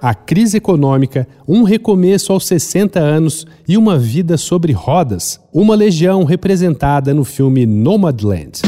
[0.00, 5.40] a crise econômica, um recomeço aos 60 anos e uma vida sobre rodas.
[5.52, 8.62] Uma legião representada no filme Nomadland.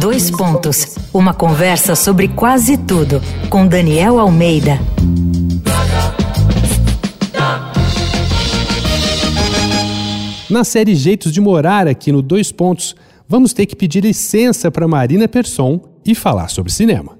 [0.00, 0.96] Dois pontos.
[1.12, 4.80] Uma conversa sobre quase tudo com Daniel Almeida.
[10.48, 12.94] Na série Jeitos de Morar, aqui no Dois Pontos,
[13.26, 17.16] vamos ter que pedir licença para Marina Persson e falar sobre cinema.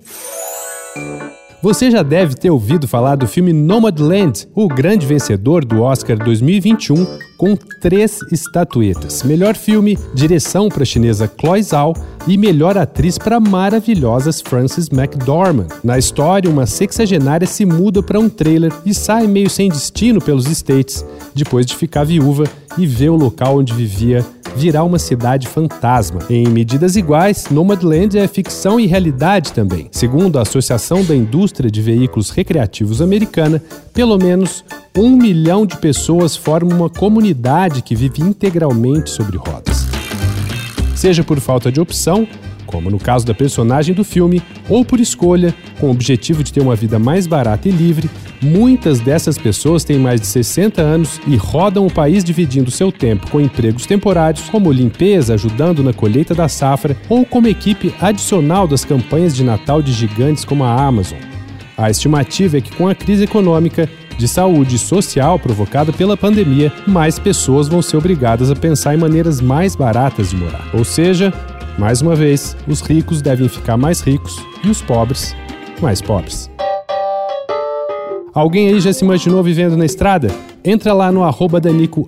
[1.63, 7.07] Você já deve ter ouvido falar do filme Nomadland, o grande vencedor do Oscar 2021,
[7.39, 11.95] com três estatuetas: melhor filme, direção para a chinesa Chloe Zhao
[12.27, 15.69] e melhor atriz para a maravilhosa Frances McDormand.
[15.85, 20.47] Na história, uma sexagenária se muda para um trailer e sai meio sem destino pelos
[20.47, 22.43] States, depois de ficar viúva
[22.77, 26.21] e ver o local onde vivia virar uma cidade fantasma.
[26.29, 29.89] Em medidas iguais, Nomadland é ficção e realidade também.
[29.91, 34.65] Segundo a Associação da Indústria de Veículos Recreativos Americana, pelo menos
[34.97, 39.87] um milhão de pessoas formam uma comunidade que vive integralmente sobre rodas.
[40.95, 42.29] Seja por falta de opção,
[42.67, 46.61] como no caso da personagem do filme, ou por escolha, com o objetivo de ter
[46.61, 48.11] uma vida mais barata e livre,
[48.41, 53.31] muitas dessas pessoas têm mais de 60 anos e rodam o país dividindo seu tempo
[53.31, 58.85] com empregos temporários, como limpeza, ajudando na colheita da safra, ou como equipe adicional das
[58.85, 61.19] campanhas de Natal de gigantes como a Amazon.
[61.77, 66.73] A estimativa é que com a crise econômica, de saúde e social provocada pela pandemia,
[66.87, 70.69] mais pessoas vão ser obrigadas a pensar em maneiras mais baratas de morar.
[70.75, 71.33] Ou seja,
[71.79, 75.35] mais uma vez, os ricos devem ficar mais ricos e os pobres
[75.81, 76.51] mais pobres.
[78.33, 80.31] Alguém aí já se imaginou vivendo na estrada?
[80.65, 82.07] Entra lá no arroba Danico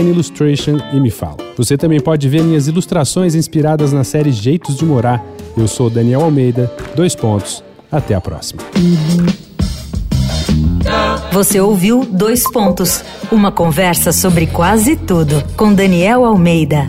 [0.00, 1.36] Illustration e me fala.
[1.56, 5.22] Você também pode ver minhas ilustrações inspiradas na série Jeitos de Morar.
[5.56, 7.62] Eu sou Daniel Almeida, dois pontos.
[7.92, 8.62] Até a próxima.
[11.30, 16.86] Você ouviu Dois Pontos, uma conversa sobre quase tudo com Daniel Almeida.